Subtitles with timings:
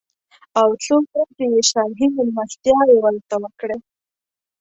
[0.59, 3.77] او څو ورځې یې شاهي مېلمستیاوې ورته وکړې.